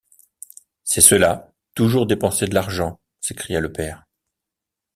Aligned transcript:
C’est 0.83 0.99
cela: 1.01 1.53
toujours 1.75 2.07
dépenser 2.07 2.47
de 2.47 2.55
l’argent, 2.55 2.99
s’écria 3.19 3.59
le 3.59 3.71
père. 3.71 4.05